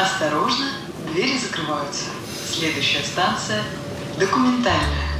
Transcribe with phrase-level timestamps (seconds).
[0.00, 0.64] Осторожно,
[1.12, 2.06] двери закрываются.
[2.50, 3.62] Следующая станция–
[4.18, 5.10] документальная.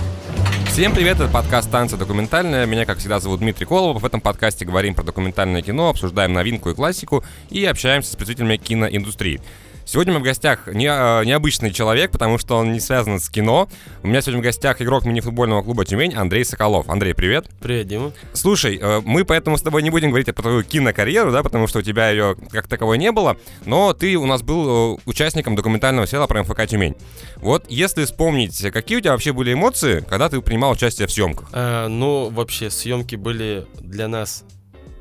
[0.68, 2.64] Всем привет, это подкаст «Станция документальная».
[2.64, 4.00] Меня, как всегда, зовут Дмитрий Колобов.
[4.00, 8.56] В этом подкасте говорим про документальное кино, обсуждаем новинку и классику и общаемся с представителями
[8.56, 9.42] киноиндустрии.
[9.90, 13.68] Сегодня мы в гостях не, э, необычный человек, потому что он не связан с кино.
[14.04, 16.88] У меня сегодня в гостях игрок мини-футбольного клуба «Тюмень» Андрей Соколов.
[16.88, 17.48] Андрей, привет.
[17.60, 18.12] Привет, Дима.
[18.32, 21.80] Слушай, э, мы поэтому с тобой не будем говорить про твою кинокарьеру, да, потому что
[21.80, 26.06] у тебя ее как таковой не было, но ты у нас был э, участником документального
[26.06, 26.94] сериала про МФК «Тюмень».
[27.38, 31.48] Вот если вспомнить, какие у тебя вообще были эмоции, когда ты принимал участие в съемках?
[31.52, 34.44] А, ну, вообще, съемки были для нас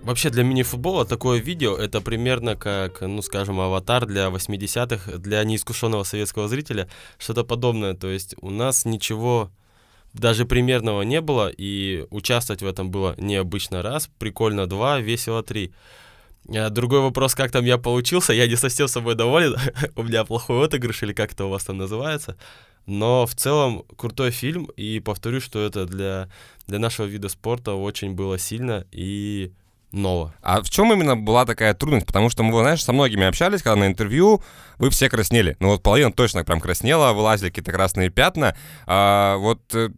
[0.10, 6.02] Вообще для мини-футбола такое видео это примерно как, ну скажем, аватар для 80-х, для неискушенного
[6.02, 7.94] советского зрителя, что-то подобное.
[7.94, 9.52] То есть у нас ничего
[10.14, 15.74] даже примерного не было, и участвовать в этом было необычно раз, прикольно два, весело три.
[16.52, 19.58] А другой вопрос, как там я получился, я не совсем собой доволен,
[19.96, 22.36] у меня плохой отыгрыш, или как это у вас там называется.
[22.88, 26.32] Но в целом крутой фильм, и повторю, что это для,
[26.66, 29.52] для нашего вида спорта очень было сильно, и
[29.92, 30.34] нового.
[30.42, 32.06] А в чем именно была такая трудность?
[32.06, 34.42] Потому что мы, знаешь, со многими общались, когда на интервью
[34.78, 35.58] вы все краснели.
[35.60, 38.56] Ну вот половина точно прям краснела, вылазили какие-то красные пятна.
[38.86, 39.90] А, вот э,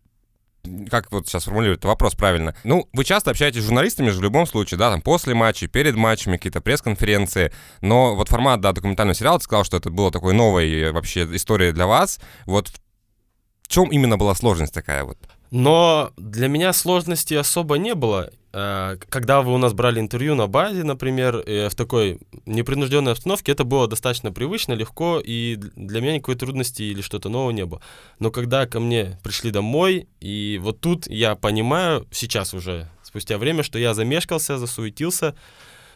[0.89, 2.55] как вот сейчас формулировать вопрос правильно?
[2.63, 5.95] Ну, вы часто общаетесь с журналистами же в любом случае, да, там после матчей, перед
[5.95, 10.33] матчами, какие-то пресс-конференции, но вот формат, да, документального сериала, ты сказал, что это было такой
[10.33, 12.19] новой э, вообще историей для вас.
[12.45, 15.17] Вот в чем именно была сложность такая вот?
[15.51, 18.31] Но для меня сложности особо не было.
[18.53, 23.51] Э, когда вы у нас брали интервью на базе, например, э, в такой непринужденной обстановке,
[23.51, 27.81] это было достаточно привычно, легко, и для меня никакой трудности или что-то нового не было.
[28.19, 33.63] Но когда ко мне пришли домой, и вот тут я понимаю, сейчас уже, спустя время,
[33.63, 35.35] что я замешкался, засуетился,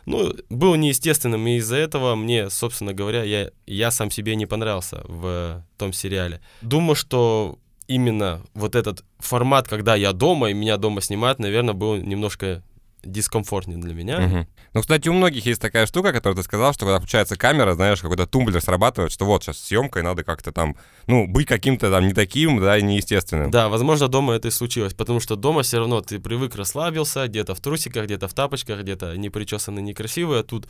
[0.06, 5.02] ну, был неестественным, и из-за этого мне, собственно говоря, я, я сам себе не понравился
[5.06, 6.42] в том сериале.
[6.62, 11.96] Думаю, что именно вот этот формат, когда я дома и меня дома снимают, наверное, был
[11.98, 12.64] немножко
[13.06, 14.20] дискомфортнее для меня.
[14.20, 14.48] Угу.
[14.74, 18.02] Ну, кстати, у многих есть такая штука, которую ты сказал, что когда включается камера, знаешь,
[18.02, 20.76] какой-то тумблер срабатывает, что вот сейчас съемка, и надо как-то там,
[21.08, 23.52] ну, быть каким-то там не таким, да, и неестественным.
[23.52, 27.56] Да, возможно, дома это и случилось, потому что дома все равно ты привык, расслабился, где-то
[27.56, 30.68] в трусиках, где-то в тапочках, где-то не причесанный, некрасивый, а тут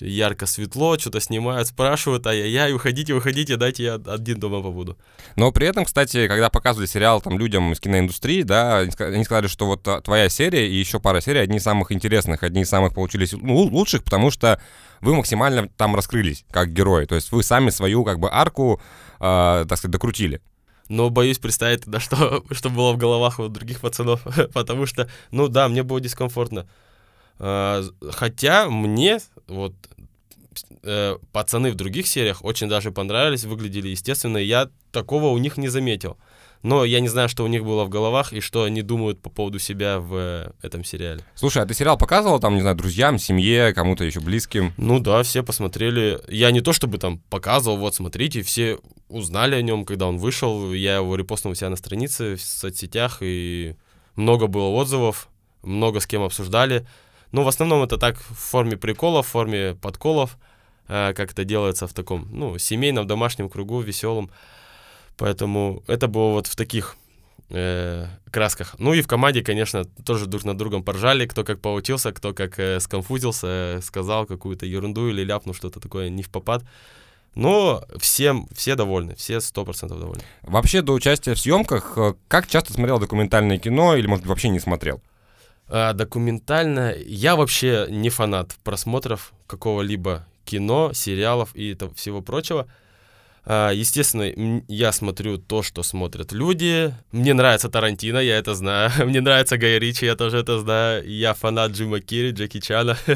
[0.00, 4.98] ярко светло, что-то снимают, спрашивают, ай-яй-яй, уходите, уходите, дайте я один дома побуду.
[5.36, 9.66] Но при этом, кстати, когда показывали сериал там людям из киноиндустрии, да, они сказали, что
[9.66, 13.32] вот твоя серия и еще пара серий одни из самых интересных, одни из самых получились
[13.32, 14.60] ну, лучших, потому что
[15.00, 18.80] вы максимально там раскрылись как герои, то есть вы сами свою как бы арку,
[19.18, 20.40] э, так сказать, докрутили
[20.90, 24.22] но боюсь представить да, что, что было в головах у других пацанов,
[24.52, 26.68] потому что, ну да, мне было дискомфортно.
[27.38, 29.74] А, хотя мне вот
[30.82, 35.68] э, пацаны в других сериях очень даже понравились, выглядели естественно, я такого у них не
[35.68, 36.16] заметил.
[36.62, 39.30] Но я не знаю, что у них было в головах и что они думают по
[39.30, 41.22] поводу себя в э, этом сериале.
[41.34, 44.74] Слушай, а ты сериал показывал там, не знаю, друзьям, семье, кому-то еще близким?
[44.76, 46.20] Ну да, все посмотрели.
[46.28, 48.78] Я не то чтобы там показывал, вот смотрите, все
[49.08, 50.74] узнали о нем, когда он вышел.
[50.74, 53.76] Я его репостнул у себя на странице в соцсетях, и
[54.14, 55.28] много было отзывов,
[55.62, 56.86] много с кем обсуждали.
[57.32, 60.38] Ну, в основном это так в форме приколов, в форме подколов,
[60.88, 64.30] э, как это делается в таком, ну, семейном, домашнем кругу, веселом.
[65.16, 66.96] Поэтому это было вот в таких
[67.50, 68.74] э, красках.
[68.78, 72.58] Ну и в команде, конечно, тоже друг над другом поржали, кто как поучился, кто как
[72.58, 76.64] э, сконфузился, э, сказал какую-то ерунду или ляпнул что-то такое не в попад.
[77.34, 80.24] Но всем, все довольны, все сто процентов довольны.
[80.42, 84.48] Вообще до участия в съемках, э, как часто смотрел документальное кино или, может быть, вообще
[84.48, 85.00] не смотрел?
[85.70, 86.94] А, документально.
[86.98, 92.66] Я вообще не фанат просмотров какого-либо кино, сериалов и этого всего прочего.
[93.44, 96.92] А, естественно, я смотрю то, что смотрят люди.
[97.12, 98.90] Мне нравится Тарантино, я это знаю.
[99.06, 101.08] Мне нравится Гай Ричи, я тоже это знаю.
[101.08, 102.98] Я фанат Джима Кири, Джеки Чана.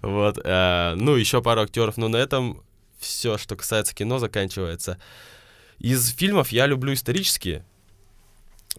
[0.00, 0.38] Вот.
[0.44, 1.96] А, ну, еще пару актеров.
[1.96, 2.62] Но на этом
[2.98, 4.98] все, что касается кино, заканчивается.
[5.80, 7.64] Из фильмов я люблю исторические.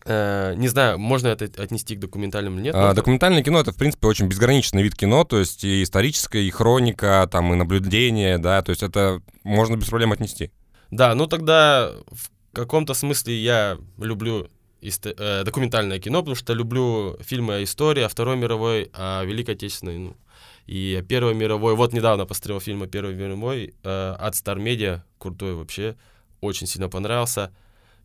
[0.06, 2.76] Э, не знаю, можно это отнести к документальному или нет.
[2.76, 6.50] А, документальное кино это, в принципе, очень безграничный вид кино, то есть и историческое, и
[6.50, 10.52] хроника, там, и наблюдение, да, то есть это можно без проблем отнести.
[10.90, 14.50] Да, ну тогда в каком-то смысле я люблю
[14.82, 19.98] э, документальное кино, потому что люблю фильмы о истории, о Второй мировой, о Великой Отечественной,
[20.00, 20.18] ну,
[20.66, 21.76] и о Первой мировой.
[21.76, 25.96] Вот недавно посмотрел фильм о Первой мировой э, от Star Media, крутой вообще,
[26.40, 27.52] очень сильно понравился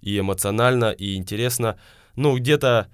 [0.00, 1.78] и эмоционально, и интересно.
[2.14, 2.88] Ну, где-то,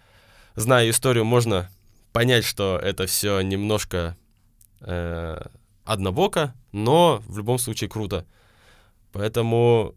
[0.55, 1.71] зная историю, можно
[2.13, 4.17] понять, что это все немножко
[4.81, 5.43] э,
[5.85, 8.27] однобоко, но в любом случае круто.
[9.13, 9.95] Поэтому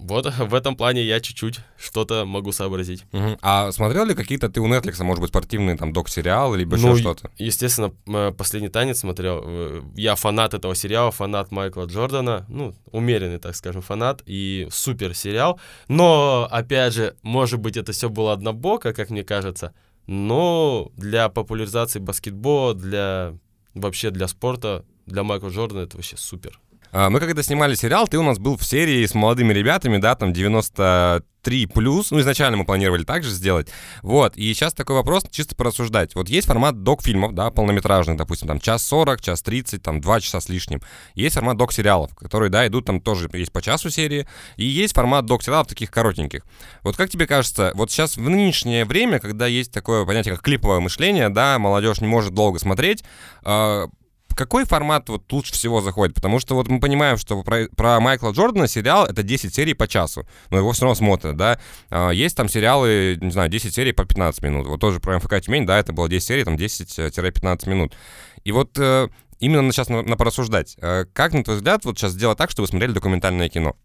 [0.00, 3.04] вот в этом плане я чуть-чуть что-то могу сообразить.
[3.12, 3.38] Мгм.
[3.42, 7.00] А смотрел ли какие-то ты у Netflix, может быть, спортивные там док-сериалы, либо Ну, еще
[7.00, 7.30] что-то?
[7.38, 9.42] Естественно, м, «Последний танец» смотрел.
[9.44, 12.46] Э, Я фанат этого сериала, фанат Майкла Джордана.
[12.48, 14.22] Ну, умеренный, так скажем, фанат.
[14.26, 15.60] И супер сериал.
[15.88, 19.72] Но, опять же, может быть, это все было однобоко, как мне кажется.
[20.06, 23.34] Но для популяризации баскетбола, для
[23.74, 26.58] вообще для спорта, для Майкла Джордана это вообще супер.
[26.92, 30.16] А, Мы когда снимали сериал, ты у нас был в серии с молодыми ребятами, да,
[30.16, 32.10] там 93 плюс.
[32.10, 33.68] Ну, изначально мы планировали так же сделать.
[34.02, 36.16] Вот, и сейчас такой вопрос, чисто порассуждать.
[36.16, 40.40] Вот есть формат док-фильмов, да, полнометражных, допустим, там час 40, час 30, там 2 часа
[40.40, 40.82] с лишним.
[41.14, 44.26] Есть формат док-сериалов, которые, да, идут там тоже, есть по часу серии.
[44.56, 46.42] И есть формат док-сериалов таких коротеньких.
[46.82, 50.80] Вот как тебе кажется, вот сейчас в нынешнее время, когда есть такое понятие, как клиповое
[50.80, 53.04] мышление, да, молодежь не может долго смотреть,
[53.44, 53.86] а,
[54.34, 56.14] какой формат вот лучше всего заходит?
[56.14, 59.86] Потому что вот мы понимаем, что про, про Майкла Джордана сериал это 10 серий по
[59.88, 61.60] часу, но его все равно смотрят, да.
[61.90, 64.66] А, есть там сериалы, не знаю, 10 серий по 15 минут.
[64.66, 67.94] Вот тоже про МФК Тюмень, да, это было 10 серий, там 10-15 минут.
[68.44, 70.76] И вот э, именно сейчас на, на порассуждать.
[70.80, 73.76] Э, как, на твой взгляд, вот сейчас сделать так, чтобы вы смотрели документальное кино?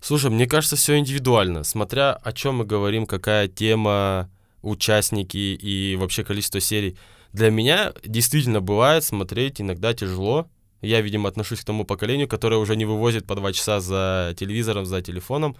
[0.00, 1.64] Слушай, мне кажется, все индивидуально.
[1.64, 4.30] Смотря о чем мы говорим, какая тема,
[4.62, 6.96] участники и вообще количество серий.
[7.32, 10.48] Для меня действительно бывает смотреть иногда тяжело.
[10.80, 14.86] Я, видимо, отношусь к тому поколению, которое уже не вывозит по два часа за телевизором,
[14.86, 15.56] за телефоном.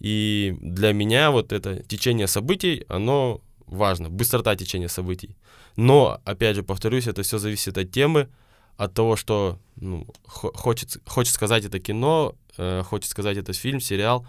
[0.00, 5.36] И для меня вот это течение событий, оно важно, быстрота течения событий.
[5.76, 8.28] Но, опять же, повторюсь, это все зависит от темы,
[8.76, 13.80] от того, что ну, хо- хочет, хочет сказать это кино, э, хочет сказать это фильм,
[13.80, 14.26] сериал,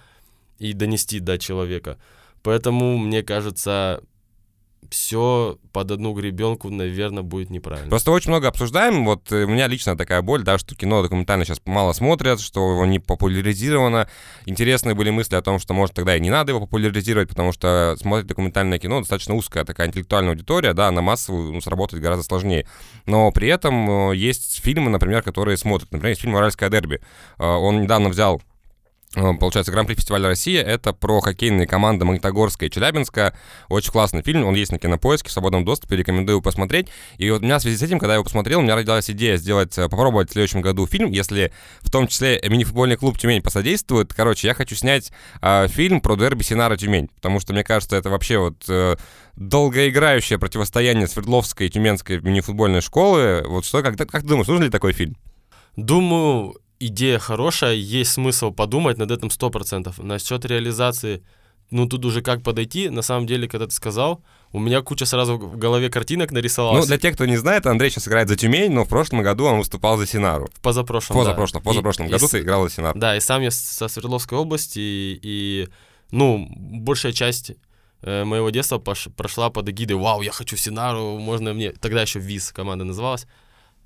[0.60, 1.98] и донести до человека.
[2.42, 4.02] Поэтому, мне кажется,
[4.90, 7.90] все под одну гребенку, наверное, будет неправильно.
[7.90, 9.06] Просто очень много обсуждаем.
[9.06, 12.72] Вот э, у меня лично такая боль, да, что кино документально сейчас мало смотрят, что
[12.72, 14.08] его не популяризировано.
[14.46, 17.96] Интересные были мысли о том, что, может, тогда и не надо его популяризировать, потому что
[18.00, 22.68] смотреть документальное кино достаточно узкая такая интеллектуальная аудитория, да, на массовую ну, сработать гораздо сложнее.
[23.06, 25.92] Но при этом э, есть фильмы, например, которые смотрят.
[25.92, 27.02] Например, есть фильм «Уральское дерби».
[27.38, 28.42] Э, Он недавно взял
[29.16, 33.36] Получается, Гран-при фестиваля Россия— это про хоккейные команды Магнитогорска и Челябинска.
[33.70, 36.90] Очень классный фильм, он есть на Кинопоиске, в свободном доступе, рекомендую посмотреть.
[37.18, 39.10] И вот у меня в связи с этим, когда я его посмотрел, у меня родилась
[39.10, 43.42] идея сделать, э, попробовать в следующем году фильм, если в том числе мини-футбольный клуб Тюмень
[43.42, 44.14] посодействует.
[44.14, 48.10] Короче, я хочу снять э, фильм про дерби Синара Тюмень, потому что, мне кажется, это
[48.10, 48.96] вообще вот э,
[49.36, 53.44] долгоиграющее противостояние Свердловской и Тюменской мини-футбольной школы.
[53.48, 55.16] Вот что, как, как ты думаешь, нужен ли такой фильм?
[55.76, 60.02] Думаю, идея хорошая, есть смысл подумать над этим 100%.
[60.04, 61.24] Насчет реализации,
[61.72, 65.38] ну тут уже как подойти, на самом деле, когда ты сказал, у меня куча сразу
[65.38, 66.82] в голове картинок нарисовалась.
[66.82, 69.46] Ну, для тех, кто не знает, Андрей сейчас играет за Тюмень, но в прошлом году
[69.46, 70.50] он выступал за Синару.
[70.54, 71.70] В позапрошлом, Позапрошлом, да.
[71.70, 72.98] позапрошлом И- году и ты играл за Синару.
[73.00, 75.68] Да, и сам я со Свердловской области, и, и,
[76.12, 77.52] ну, большая часть
[78.02, 82.20] э, моего детства пош- прошла под эгидой «Вау, я хочу Синару, можно мне...» Тогда еще
[82.20, 83.26] ВИЗ команда называлась.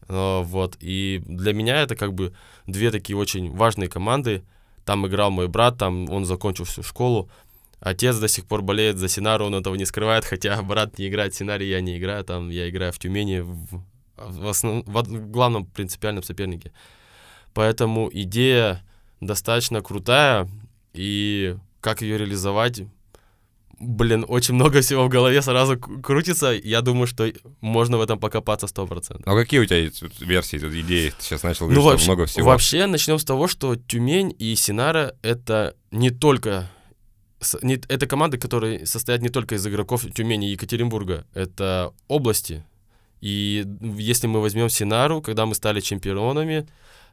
[0.10, 2.34] Э, вот, и для меня это как бы
[2.68, 4.44] две такие очень важные команды.
[4.86, 7.30] Там играл мой брат, там он закончил всю школу.
[7.80, 11.34] Отец до сих пор болеет за Синару, он этого не скрывает, хотя брат не играет
[11.34, 13.84] в Синаре, я не играю, там я играю в Тюмени в,
[14.18, 16.72] в, основ- в главном принципиальном сопернике.
[17.54, 18.84] Поэтому идея
[19.22, 20.50] достаточно крутая,
[20.94, 22.84] и как ее реализовать,
[23.80, 26.52] блин, очень много всего в голове сразу крутится.
[26.52, 27.32] Я думаю, что
[27.62, 29.24] можно в этом покопаться 100%.
[29.26, 29.90] А какие у тебя
[30.26, 31.10] версии, идеи?
[31.10, 32.46] Ты сейчас начал Ну, говорить, что вообще, много всего.
[32.48, 36.70] вообще начнем с того, что Тюмень и Синара— это не только...
[37.62, 41.26] не- это команды, которые состоят не только из игроков Тюмени и Екатеринбурга.
[41.34, 42.64] Это области.
[43.22, 46.68] И если мы возьмем Синару, когда мы стали чемпионами,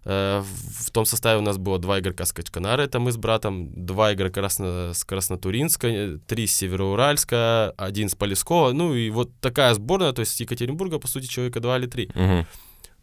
[0.06, 3.70] в в том составе у нас было два игрока с Качканара, это мы с братом,
[3.74, 8.72] два игрока красно, с Краснотуринска, э, три с Североуральска, один с Полескова.
[8.72, 12.08] Ну и вот такая сборная, то есть с Екатеринбурга, по сути, человека два или три.
[12.14, 12.46] Мгм.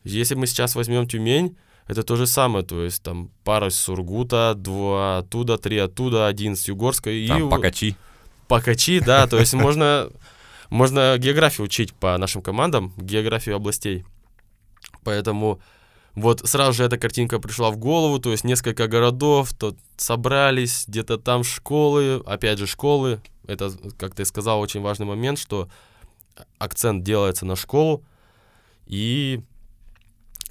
[0.06, 1.58] Если мы сейчас возьмем Тюмень,
[1.88, 6.56] это то же самое, то есть там пара с Сургута, два оттуда, три оттуда, один
[6.56, 7.98] с Югорска и Там покачи.
[8.48, 10.10] Покачи, да, то есть можно,
[10.70, 14.06] можно географию учить по нашим командам, географию областей.
[15.04, 15.60] Поэтому
[16.16, 21.18] вот сразу же эта картинка пришла в голову, то есть несколько городов, то собрались, где-то
[21.18, 25.70] там школы, опять же школы, это, как ты сказал, очень важный момент, что
[26.60, 28.04] акцент делается на школу,
[28.86, 29.42] и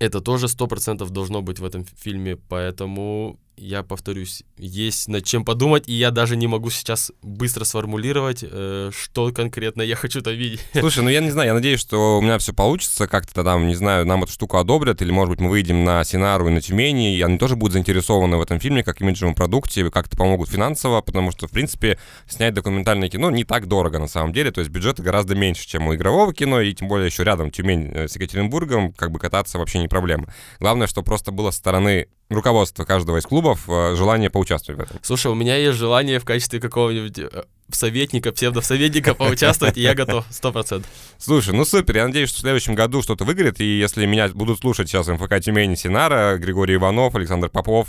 [0.01, 5.89] это тоже 100% должно быть в этом фильме, поэтому я повторюсь, есть над чем подумать,
[5.89, 10.61] и я даже не могу сейчас быстро сформулировать, э, что конкретно я хочу там видеть.
[10.79, 13.75] Слушай, ну я не знаю, я надеюсь, что у меня все получится, как-то там, не
[13.75, 17.17] знаю, нам эту штуку одобрят, или, может быть, мы выйдем на Синару и на Тюмени,
[17.17, 21.31] и они тоже будут заинтересованы в этом фильме, как имиджевом продукте, как-то помогут финансово, потому
[21.31, 25.03] что, в принципе, снять документальное кино не так дорого на самом деле, то есть бюджеты
[25.03, 28.93] гораздо меньше, чем у игрового кино, и тем более еще рядом Тюмень э, с Екатеринбургом,
[28.93, 30.27] как бы кататься вообще не проблема.
[30.59, 34.99] Главное, что просто было со стороны руководства каждого из клубов э, желание поучаствовать в этом.
[35.03, 40.25] Слушай, у меня есть желание в качестве какого-нибудь э, советника, псевдосоветника поучаствовать, и я готов,
[40.31, 40.91] сто процентов.
[41.19, 44.61] Слушай, ну супер, я надеюсь, что в следующем году что-то выиграет, и если меня будут
[44.61, 47.89] слушать сейчас МФК Тюмени Синара, Григорий Иванов, Александр Попов,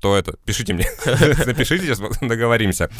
[0.00, 0.86] то это, пишите мне,
[1.46, 2.90] напишите, сейчас договоримся.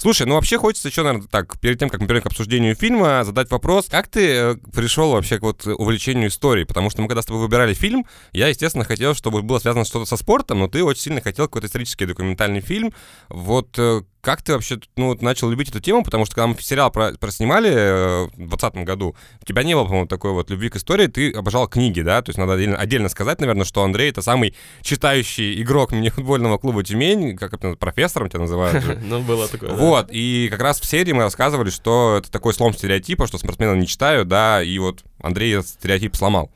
[0.00, 3.24] Слушай, ну вообще хочется еще, наверное, так, перед тем, как мы перейдем к обсуждению фильма,
[3.24, 6.66] задать вопрос, как ты э, пришел вообще к вот увлечению историей?
[6.66, 10.06] Потому что мы когда с тобой выбирали фильм, я, естественно, хотел, чтобы было связано что-то
[10.06, 12.92] со спортом, но ты очень сильно хотел какой-то исторический документальный фильм.
[13.28, 16.02] Вот э, как ты вообще ну, начал любить эту тему?
[16.02, 19.84] Потому что когда мы сериал про, проснимали э, в 2020 году, у тебя не было,
[19.84, 22.20] по-моему, такой вот любви к истории, ты обожал книги, да?
[22.20, 26.84] То есть надо отдельно, отдельно сказать, наверное, что Андрей— это самый читающий игрок мини-футбольного клуба
[26.84, 28.84] «Тюмень», как это профессором тебя называют.
[29.08, 32.74] Ну, было такое, Вот, и как раз в серии мы рассказывали, что это такой слом
[32.74, 36.50] стереотипа, что спортсмены не читают, да, и вот Андрей этот стереотип сломал.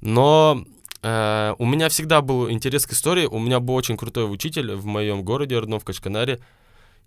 [0.00, 0.64] Но
[1.02, 3.26] э, у меня всегда был интерес к истории.
[3.26, 6.40] У меня был очень крутой учитель в моем городе, родном, в Качканаре.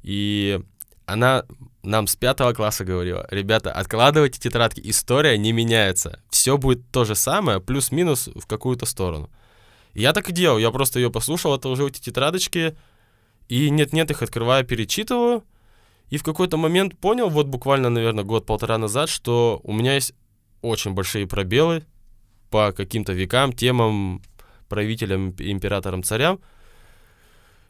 [0.04, 0.60] И
[1.06, 1.44] она
[1.84, 6.22] нам с пятого класса говорила, ребята, откладывайте тетрадки, история не меняется.
[6.30, 9.30] Все будет то же самое, плюс-минус в какую-то сторону.
[9.94, 12.76] Я так и делал, я просто ее послушал, отложил эти тетрадочки,
[13.48, 15.44] и нет-нет их открываю, перечитываю,
[16.10, 20.14] и в какой-то момент понял, вот буквально, наверное, год-полтора назад, что у меня есть
[20.62, 21.84] очень большие пробелы
[22.50, 24.22] по каким-то векам, темам,
[24.70, 26.40] правителям, императорам, царям—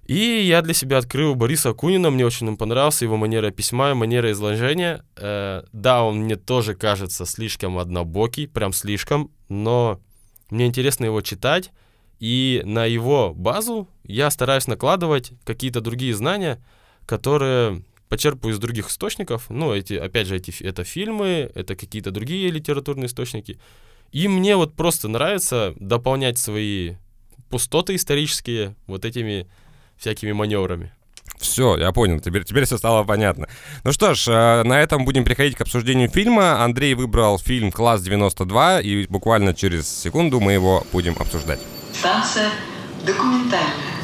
[0.07, 4.31] и я для себя открыл Бориса Акунина, мне очень он понравился, его манера письма, манера
[4.31, 5.03] изложения.
[5.17, 9.99] Э, да, он мне тоже кажется слишком однобокий, прям слишком, но
[10.49, 11.71] мне интересно его читать,
[12.19, 16.63] и на его базу я стараюсь накладывать какие-то другие знания,
[17.05, 19.49] которые почерпаю из других источников.
[19.49, 23.59] Ну, эти, опять же, эти, это фильмы, это какие-то другие литературные источники.
[24.11, 26.95] И мне вот просто нравится дополнять свои
[27.49, 29.47] пустоты исторические вот этими
[29.97, 30.93] всякими маневрами.
[31.39, 33.47] Все, я понял, теперь, теперь все стало понятно.
[33.83, 36.63] Ну что ж, э, на этом будем переходить к обсуждению фильма.
[36.63, 41.59] Андрей выбрал фильм «Класс 92», и буквально через секунду мы его будем обсуждать.
[41.93, 42.49] Станция
[43.05, 43.96] документальная.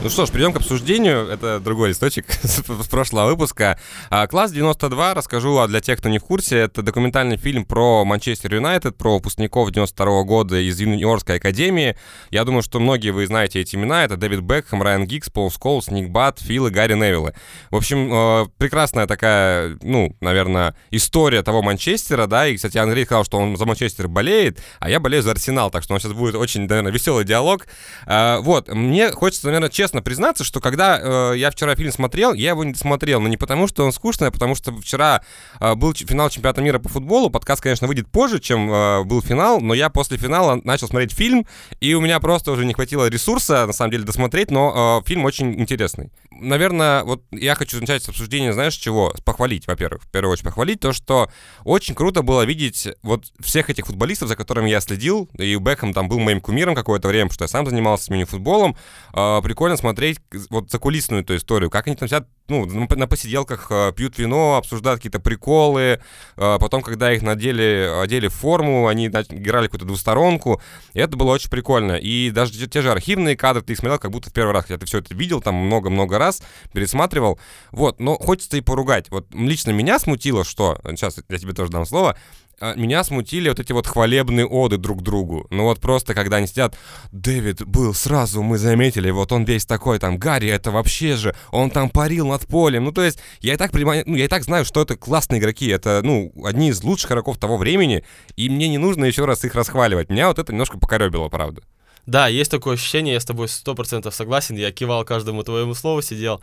[0.00, 1.26] Ну что ж, перейдем к обсуждению.
[1.26, 3.80] Это другой листочек с прошлого выпуска.
[4.10, 8.04] А, Класс 92, расскажу а для тех, кто не в курсе, это документальный фильм про
[8.04, 11.96] Манчестер Юнайтед, про выпускников 92 года из юниорской академии.
[12.30, 14.04] Я думаю, что многие вы знаете эти имена.
[14.04, 17.34] Это Дэвид Бекхэм, Райан Гикс, Пол Сколс, Ник Бат, Фил и Гарри Невиллы.
[17.72, 23.24] В общем, э, прекрасная такая, ну, наверное, история того Манчестера, да, и, кстати, Андрей сказал,
[23.24, 26.12] что он за Манчестер болеет, а я болею за Арсенал, так что у нас сейчас
[26.12, 27.66] будет очень, наверное, веселый диалог.
[28.06, 32.34] А, вот, мне хочется, наверное, честно честно признаться, что когда э, я вчера фильм смотрел,
[32.34, 35.22] я его не смотрел, но не потому, что он скучный, а потому что вчера
[35.60, 37.30] э, был финал чемпионата мира по футболу.
[37.30, 41.46] Подкаст, конечно, выйдет позже, чем э, был финал, но я после финала начал смотреть фильм,
[41.80, 45.24] и у меня просто уже не хватило ресурса, на самом деле, досмотреть, но э, фильм
[45.24, 46.10] очень интересный.
[46.40, 49.12] Наверное, вот я хочу начать с обсуждения, знаешь, чего?
[49.24, 51.30] Похвалить, во-первых, в первую очередь похвалить то, что
[51.64, 56.08] очень круто было видеть вот всех этих футболистов, за которыми я следил, и Бекхэм там
[56.08, 58.76] был моим кумиром какое-то время, потому что я сам занимался мини-футболом.
[59.14, 63.92] Э, прикольно смотреть вот закулисную эту историю, как они там сидят, ну, на посиделках э,
[63.94, 66.00] пьют вино, обсуждают какие-то приколы,
[66.36, 70.60] э, потом, когда их надели, одели форму, они играли какую-то двусторонку,
[70.94, 71.92] и это было очень прикольно.
[71.92, 74.78] И даже те же архивные кадры ты их смотрел как будто в первый раз, хотя
[74.78, 77.38] ты все это видел там много-много раз, пересматривал,
[77.70, 79.10] вот, но хочется и поругать.
[79.10, 82.16] Вот лично меня смутило, что, сейчас я тебе тоже дам слово,
[82.60, 85.46] меня смутили вот эти вот хвалебные оды друг другу.
[85.50, 86.76] Ну вот просто, когда они сидят,
[87.12, 91.70] Дэвид был сразу, мы заметили, вот он весь такой, там, Гарри, это вообще же, он
[91.70, 92.84] там парил над полем.
[92.84, 95.40] Ну то есть, я и так понимаю, ну я и так знаю, что это классные
[95.40, 98.04] игроки, это, ну, одни из лучших игроков того времени,
[98.36, 100.10] и мне не нужно еще раз их расхваливать.
[100.10, 101.62] Меня вот это немножко покоребило, правда.
[102.06, 106.00] Да, есть такое ощущение, я с тобой сто процентов согласен, я кивал каждому твоему слову,
[106.00, 106.42] сидел.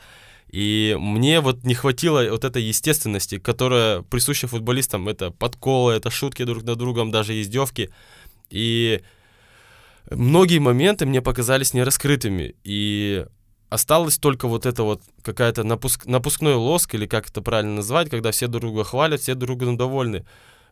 [0.50, 5.10] И мне вот не хватило вот этой естественности, которая присуща футболистам.
[5.10, 7.90] Это подколы, это шутки друг над другом, даже издевки.
[8.50, 9.02] И
[10.10, 12.56] многие моменты мне показались нераскрытыми.
[12.64, 13.26] И
[13.70, 18.32] осталось только вот это вот какая-то напуск, напускной лоск, или как это правильно назвать, когда
[18.32, 20.26] все друг друга хвалят, все друг другу довольны.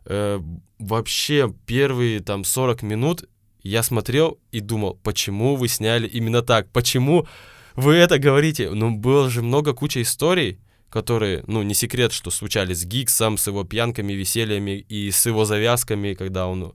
[0.06, 0.40] Э,
[0.78, 3.24] вообще первые там 40 минут
[3.62, 6.70] Я смотрел и думал, почему вы сняли именно так?
[6.70, 7.26] Почему
[7.74, 8.70] вы это говорите?
[8.70, 10.58] Ну, было же много куча историй,
[10.90, 15.44] которые, ну, не секрет, что случались с Гиксом, с его пьянками, весельями и с его
[15.44, 16.74] завязками, когда он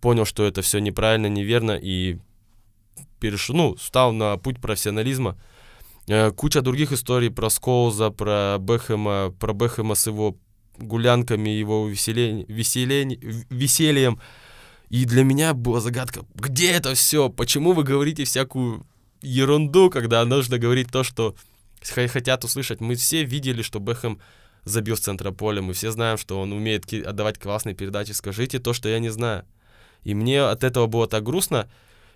[0.00, 2.18] понял, что это все неправильно, неверно, и
[3.20, 5.36] перешел, ну, стал на путь профессионализма.
[6.08, 10.36] Э, куча других историй про Скоуза, про Бэхэма, про Бэхэма с его
[10.78, 13.18] гулянками, его веселень, веселень,
[13.50, 14.20] весельем.
[14.90, 17.28] И для меня была загадка, где это все?
[17.28, 18.86] Почему вы говорите всякую
[19.24, 21.34] ерунду, когда нужно говорить то, что
[21.82, 22.80] хотят услышать.
[22.80, 24.20] Мы все видели, что Бэхэм
[24.64, 28.12] забил с центра поля, мы все знаем, что он умеет отдавать классные передачи.
[28.12, 29.44] Скажите то, что я не знаю.
[30.02, 31.68] И мне от этого было так грустно.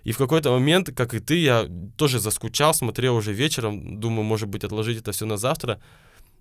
[0.03, 4.47] И в какой-то момент, как и ты, я тоже заскучал, смотрел уже вечером, думаю, может
[4.47, 5.81] быть, отложить это все на завтра.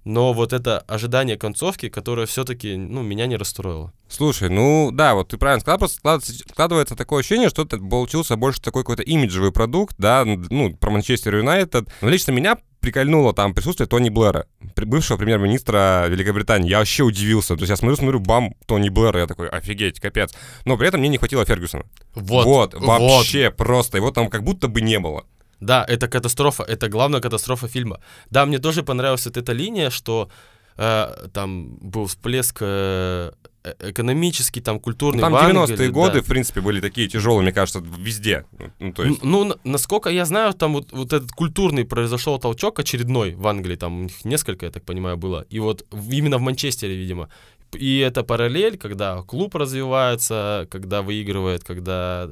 [0.05, 3.93] Но вот это ожидание концовки, которое все-таки, ну, меня не расстроило.
[4.09, 8.61] Слушай, ну да, вот ты правильно сказал, просто складывается такое ощущение, что это получился больше
[8.61, 11.89] такой какой-то имиджевый продукт, да, ну, про Манчестер Юнайтед.
[12.01, 16.71] Но лично меня прикольнуло там присутствие Тони Блэра, бывшего премьер-министра Великобритании.
[16.71, 17.55] Я вообще удивился.
[17.57, 19.21] То есть я смотрю, смотрю, бам, Тони Блэра.
[19.21, 20.33] Я такой, офигеть, капец.
[20.65, 21.85] Но при этом мне не хватило Фергюсона.
[22.15, 22.45] Вот.
[22.47, 23.57] Вот, вообще вот.
[23.57, 23.99] просто.
[23.99, 25.25] Его там как будто бы не было.
[25.61, 28.01] Да, это катастрофа, это главная катастрофа фильма.
[28.31, 30.29] Да, мне тоже понравилась вот эта линия, что
[30.77, 33.33] э, там был всплеск э,
[33.69, 36.23] Э, экономический, там, культурный ну, Там 90-е годы, да.
[36.23, 38.45] в принципе, были такие тяжелые, мне кажется, везде.
[38.79, 39.25] Ну, то есть...
[39.25, 44.01] ну, насколько я знаю, там вот, вот этот культурный произошел толчок очередной в Англии, там
[44.01, 45.45] у них несколько, я так понимаю, было.
[45.51, 47.29] И вот именно в Манчестере, видимо.
[47.73, 52.31] И это параллель, когда клуб развивается, когда выигрывает, когда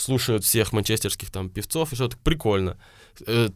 [0.00, 2.78] слушают всех манчестерских там певцов, и что-то прикольно.
[3.26, 3.48] Э,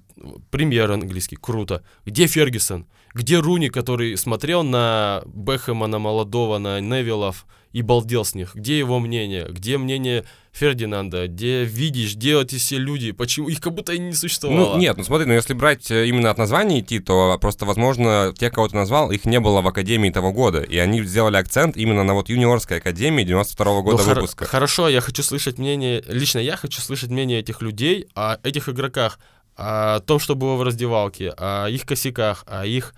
[0.50, 1.82] премьер английский, круто.
[2.04, 2.86] Где Фергюсон?
[3.14, 8.54] Где Руни, который смотрел на Бэхэма, на молодого, на Невилов и балдел с них?
[8.54, 9.48] Где его мнение?
[9.50, 11.26] Где мнение Фердинанда?
[11.26, 13.10] Где видишь, где эти все люди?
[13.10, 14.74] Почему их как будто и не существовало?
[14.74, 18.32] Ну, нет, ну смотри, ну если брать э, именно от названия идти, то просто, возможно,
[18.38, 21.76] те, кого ты назвал, их не было в Академии того года, и они сделали акцент
[21.76, 24.44] именно на вот юниорской Академии 92 -го года ну, выпуска.
[24.44, 28.68] Хор- хорошо, я хочу слышать мнение, лично я хочу слышать мнение этих людей о этих
[28.68, 29.18] игроках
[29.56, 32.94] о том, что было в раздевалке, о их косяках, о их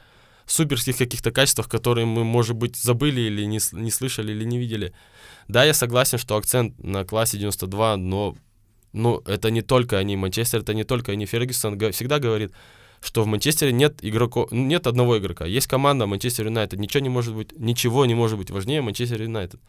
[0.46, 4.92] суперских каких-то качествах, которые мы, может быть, забыли или не, не слышали, или не видели.
[5.48, 8.36] Да, я согласен, что акцент на классе 92, но
[8.92, 11.26] ну, это не только они, Манчестер, это не только они.
[11.26, 12.52] Фергюсон всегда говорит,
[13.02, 15.44] что в Манчестере нет игроков, нет одного игрока.
[15.44, 16.78] Есть команда Манчестер Юнайтед.
[16.78, 19.60] Ничего не может быть, ничего не может быть важнее Манчестер Юнайтед.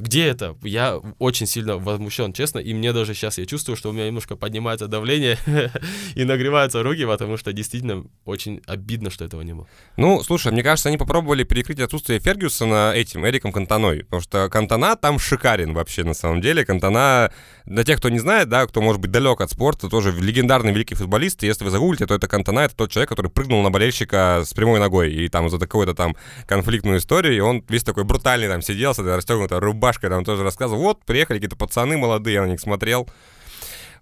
[0.00, 0.56] Где это?
[0.62, 4.34] Я очень сильно возмущен, честно, и мне даже сейчас я чувствую, что у меня немножко
[4.34, 5.38] поднимается давление
[6.16, 9.68] и нагреваются руки, потому что действительно очень обидно, что этого не было.
[9.96, 14.96] Ну, слушай, мне кажется, они попробовали перекрыть отсутствие Фергюсона этим, Эриком Кантаной, потому что Кантана
[14.96, 16.64] там шикарен вообще на самом деле.
[16.64, 17.30] Кантана,
[17.64, 20.96] для тех, кто не знает, да, кто может быть далек от спорта, тоже легендарный великий
[20.96, 24.42] футболист, и если вы загуглите, то это Кантана, это тот человек, который прыгнул на болельщика
[24.44, 28.48] с прямой ногой, и там за какую-то там конфликтную историю, и он весь такой брутальный
[28.48, 32.42] там сидел с этой расстегнутой рубашкой, там тоже рассказывал, вот, приехали какие-то пацаны молодые, я
[32.42, 33.08] на них смотрел.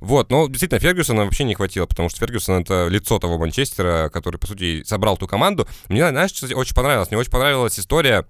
[0.01, 4.37] Вот, но действительно, Фергюсона вообще не хватило, потому что Фергюсон— это лицо того Манчестера, который,
[4.37, 5.69] по сути, собрал ту команду.
[5.89, 7.11] Мне, знаешь, кстати, очень понравилось?
[7.11, 8.27] Мне очень понравилась история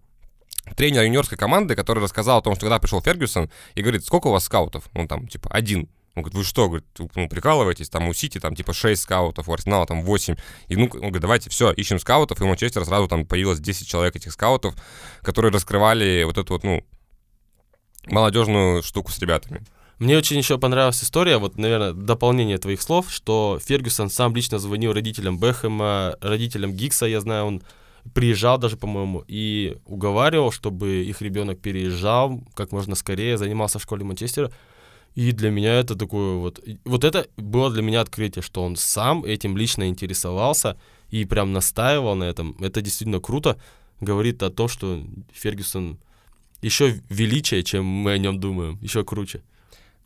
[0.77, 4.33] тренера юниорской команды, который рассказал о том, что когда пришел Фергюсон, и говорит, сколько у
[4.33, 4.85] вас скаутов?
[4.93, 5.89] Ну, там, типа, один.
[6.15, 9.53] Он говорит, вы что, говорит, ну, прикалываетесь, там у Сити там типа 6 скаутов, у
[9.53, 10.37] Арсенала там 8.
[10.69, 13.89] И ну, он говорит, давайте, все, ищем скаутов, и у Манчестера сразу там появилось 10
[13.89, 14.75] человек этих скаутов,
[15.23, 16.85] которые раскрывали вот эту вот, ну,
[18.07, 19.63] молодежную штуку с ребятами.
[19.99, 24.93] Мне очень еще понравилась история, вот, наверное, дополнение твоих слов, что Фергюсон сам лично звонил
[24.93, 27.63] родителям Бэхэма, родителям Гикса, я знаю, он
[28.15, 34.05] приезжал даже, по-моему, и уговаривал, чтобы их ребенок переезжал как можно скорее, занимался в школе
[34.05, 34.51] Манчестера.
[35.15, 36.61] И для меня это такое вот...
[36.85, 40.79] Вот это было для меня открытие, что он сам этим лично интересовался
[41.11, 42.57] и прям настаивал на этом.
[42.61, 43.59] Это действительно круто.
[44.01, 45.01] Говорит о том, что
[45.33, 45.99] Фергюсон
[46.63, 49.43] еще величие, чем мы о нем думаем, еще круче.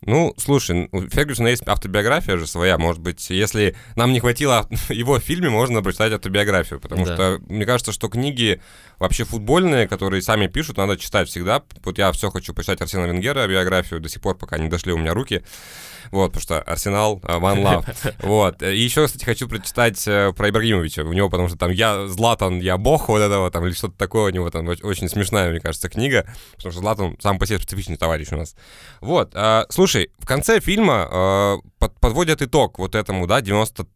[0.01, 2.77] Ну, слушай, у Фергюсона есть автобиография же своя.
[2.77, 6.79] Может быть, если нам не хватило его в фильме, можно прочитать автобиографию.
[6.79, 7.13] Потому да.
[7.13, 8.61] что мне кажется, что книги
[8.99, 11.63] вообще футбольные, которые сами пишут, надо читать всегда.
[11.83, 14.97] Вот я все хочу почитать Арсена Венгера биографию, до сих пор пока не дошли у
[14.97, 15.43] меня руки.
[16.11, 18.15] Вот, потому что Арсенал, One Love.
[18.27, 18.61] Вот.
[18.63, 21.03] И еще, кстати, хочу прочитать uh, про Ибрагимовича.
[21.03, 24.25] У него, потому что там я Златан, я бог вот этого, там, или что-то такое
[24.25, 26.25] у него там очень смешная, мне кажется, книга.
[26.55, 28.55] Потому что Златан сам по себе специфичный товарищ у нас.
[29.01, 29.33] Вот.
[29.33, 33.87] Uh, слушай, в конце фильма под, подводят итог вот этому, да, 90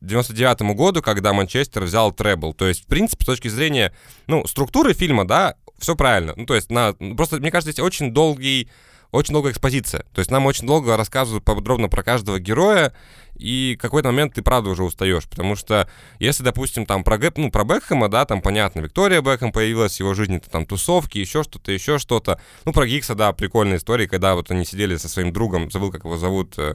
[0.00, 2.54] 99 году, когда Манчестер взял требл.
[2.54, 3.92] То есть, в принципе, с точки зрения,
[4.28, 6.34] ну, структуры фильма, да, все правильно.
[6.36, 8.70] Ну, то есть, на, просто, мне кажется, здесь очень долгий
[9.10, 10.04] очень долгая экспозиция.
[10.12, 12.92] То есть нам очень долго рассказывают подробно про каждого героя,
[13.36, 15.24] и какой-то момент ты, правда, уже устаешь.
[15.28, 19.52] Потому что если, допустим, там про, Гэп, ну, про Бекхэма, да, там понятно, Виктория Бекхэм
[19.52, 22.40] появилась, в его жизни там тусовки, еще что-то, еще что-то.
[22.64, 26.04] Ну, про Гикса, да, прикольная история, когда вот они сидели со своим другом, забыл, как
[26.04, 26.58] его зовут.
[26.58, 26.74] э,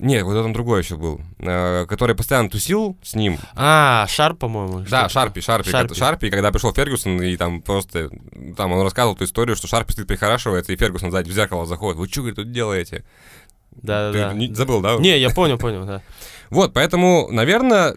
[0.00, 0.18] Макманова.
[0.18, 3.38] Не, вот там другой еще был, э, который постоянно тусил с ним.
[3.54, 4.80] А, Шарп, по-моему.
[4.88, 5.08] Да.
[5.08, 5.94] Шарпи, Шарпи, Шарпи.
[5.94, 6.30] Шарпи.
[6.30, 8.10] Когда пришел Фергюсон, и там просто,
[8.56, 11.98] там он рассказывал эту историю, что Шарпи стоит прихорашивается, и Фергюсон сзади в зеркало заходит.
[11.98, 13.04] Вы что, говорит, тут делаете?
[13.72, 14.30] Да-да-да.
[14.30, 14.96] Ты не- забыл, да?
[14.96, 16.02] Не, я понял, понял, да.
[16.50, 17.96] Вот, поэтому, наверное,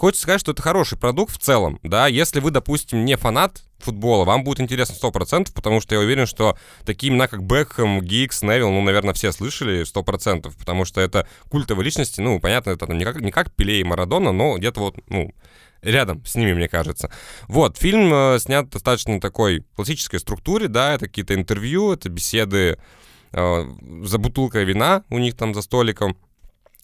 [0.00, 4.24] хочется сказать, что это хороший продукт в целом, да, если вы, допустим, не фанат футбола,
[4.24, 8.70] вам будет интересно 100%, потому что я уверен, что такие имена, как Бекхэм, Гикс, Невилл,
[8.70, 13.20] ну, наверное, все слышали 100%, потому что это культовые личности, ну, понятно, это не как,
[13.20, 15.34] не как Пеле и Марадона, но где-то вот, ну,
[15.82, 17.10] рядом с ними, мне кажется.
[17.46, 22.78] Вот, фильм э, снят достаточно такой классической структуре, да, это какие-то интервью, это беседы
[23.32, 23.64] э,
[24.02, 26.16] за бутылкой вина у них там за столиком.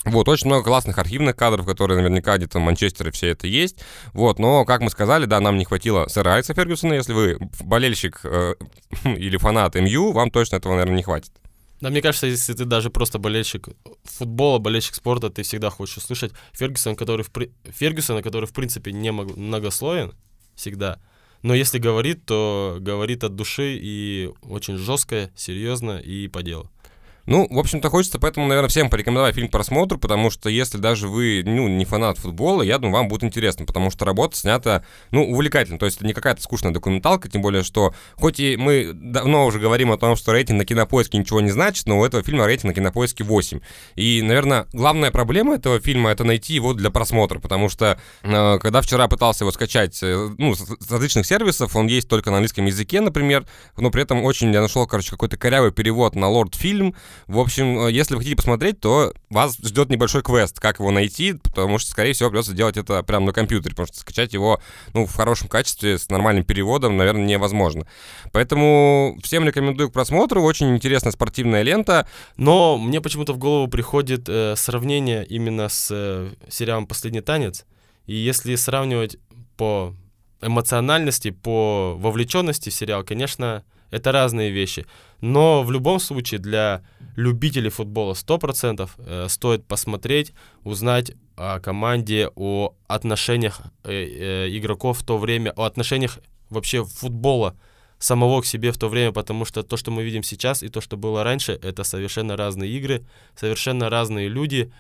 [0.05, 3.79] Вот, очень много классных архивных кадров, которые наверняка где-то в Манчестере все это есть.
[4.13, 6.95] Вот, но, как мы сказали, да, нам не хватило сэра Алекса Фергюсона.
[6.95, 8.55] Если вы болельщик э,
[9.05, 11.33] или фанат МЮ, вам точно этого, наверное, не хватит.
[11.81, 13.69] Да, мне кажется, если ты даже просто болельщик
[14.05, 18.93] футбола, болельщик спорта, ты всегда хочешь услышать Фергюсона, который в, при- Фергюсона, который в принципе
[18.93, 20.15] не многословен
[20.55, 21.01] всегда.
[21.43, 26.71] Но если говорит, то говорит от души и очень жестко, серьезно и по делу.
[27.27, 31.09] Ну, в общем-то, хочется поэтому, наверное, всем порекомендовать фильм к просмотру, потому что если даже
[31.09, 35.25] вы, ну, не фанат футбола, я думаю, вам будет интересно, потому что работа снята, ну,
[35.25, 35.79] увлекательно.
[35.79, 39.59] То есть это не какая-то скучная документалка, тем более, что хоть и мы давно уже
[39.59, 42.67] говорим о том, что рейтинг на кинопоиске ничего не значит, но у этого фильма рейтинг
[42.67, 43.61] на кинопоиске 8.
[43.97, 48.81] И, наверное, главная проблема этого фильма это найти его для просмотра, потому что э, когда
[48.81, 53.01] вчера пытался его скачать, э, ну, с, различных сервисов, он есть только на английском языке,
[53.01, 56.95] например, но при этом очень я нашел, короче, какой-то корявый перевод на Лорд фильм.
[57.27, 61.35] В общем, э, если вы хотите посмотреть, то вас ждет небольшой квест, как его найти,
[61.35, 64.61] потому что, скорее всего, придется делать это прямо на компьютере, потому что скачать его,
[64.95, 67.87] ну, в хорошем качестве, с нормальным переводом, наверное, невозможно.
[68.33, 70.43] Поэтому всем рекомендую к просмотру.
[70.43, 72.09] Очень интересная спортивная лента.
[72.37, 77.65] Но мне почему-то в голову приходит э, сравнение именно с э, сериалом «Последний танец».
[78.07, 79.17] И если сравнивать
[79.57, 79.95] по
[80.41, 84.87] эмоциональности, по вовлеченности в сериал, конечно, это разные вещи.
[85.21, 86.83] Но в любом случае для
[87.17, 90.33] любителей футбола 100% э, стоит посмотреть,
[90.65, 96.19] узнать о команде, о отношениях э, э, игроков в то время, о отношениях
[96.51, 97.57] вообще футбола
[97.99, 100.81] самого к себе в то время, потому что то, что мы видим сейчас, и то,
[100.81, 104.71] что было раньше, это совершенно разные игры, совершенно разные люди,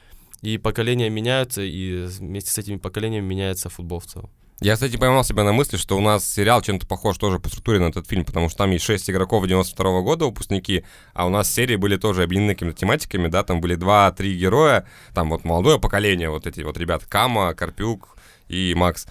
[0.42, 4.30] и поколения меняются, и вместе с этими поколениями меняется футбол в целом.
[4.60, 7.78] Я, кстати, поймал себя на мысли, что у нас сериал чем-то похож тоже по структуре
[7.78, 11.52] на этот фильм, потому что там есть 6 игроков 92 года, выпускники, а у нас
[11.52, 16.30] серии были тоже объединены какими-то тематиками, да, там были 2-3 героя, там вот молодое поколение,
[16.30, 18.16] вот эти вот ребята, Кама, Карпюк
[18.48, 19.06] и Макс.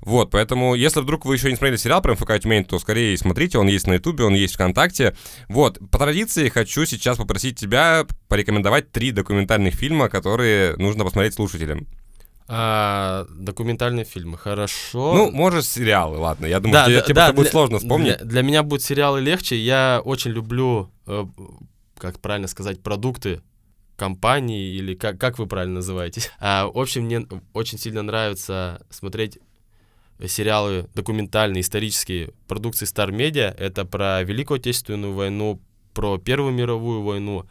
[0.00, 3.56] Вот, поэтому, если вдруг вы еще не смотрели сериал про МФК Тюмень, то скорее смотрите,
[3.56, 5.16] он есть на Ютубе, он есть ВКонтакте.
[5.48, 11.86] Вот, по традиции хочу сейчас попросить тебя порекомендовать три документальных фильма, которые нужно посмотреть слушателям.
[12.54, 15.14] А, документальные фильмы, хорошо.
[15.14, 16.44] Ну, может, сериалы, ладно.
[16.44, 18.18] Я думаю, тебе, тебе это будет для- сложно вспомнить.
[18.18, 19.56] Для, для меня будут сериалы легче.
[19.56, 21.24] Я очень люблю, э,
[21.96, 23.40] как правильно сказать, продукты
[23.96, 26.30] компании или как, как вы правильно называете.
[26.40, 29.38] А, в общем, мне очень сильно нравится смотреть
[30.26, 33.54] сериалы документальные, исторические продукции Star Media.
[33.56, 35.58] Это про Великую Отечественную войну,
[35.94, 37.46] про Первую мировую войну.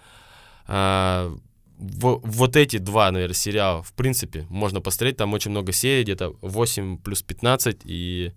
[0.67, 1.33] А,
[1.81, 5.17] в- вот эти два, наверное, сериала, в принципе, можно посмотреть.
[5.17, 8.31] Там очень много серий, где-то 8 плюс 15, и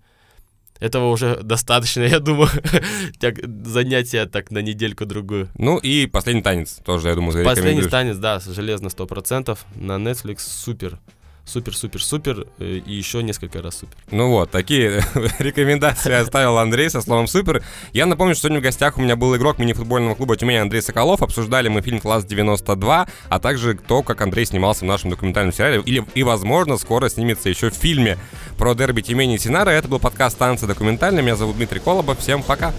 [0.81, 2.49] этого уже достаточно, я думаю,
[3.21, 5.49] так, занятия так на недельку-другую.
[5.59, 10.99] Ну и последний танец тоже, я думаю, Последний танец, да, железно 100%, на Netflix супер.
[11.47, 13.95] Супер, супер, супер, э, и еще несколько раз супер.
[14.11, 15.03] Ну вот, такие
[15.39, 17.63] рекомендации оставил Андрей со словом «супер».
[17.93, 21.23] Я напомню, что сегодня в гостях у меня был игрок мини-футбольного клуба «Тюмень» Андрей Соколов.
[21.23, 25.83] Обсуждали мы фильм «Класс 92», а также то, как Андрей снимался в нашем документальном сериале.
[25.85, 28.19] Или, и, возможно, скоро снимется еще в фильме
[28.57, 29.71] про дерби Тюмени и Синара.
[29.71, 31.23] Это был подкаст «Танцы документальные».
[31.23, 32.19] Меня зовут Дмитрий Колобов.
[32.21, 32.73] Всем пока!